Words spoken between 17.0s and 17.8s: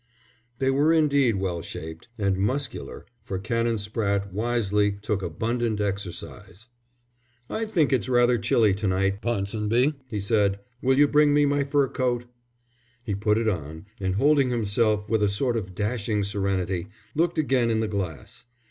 looked again in